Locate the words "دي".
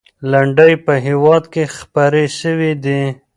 2.83-3.01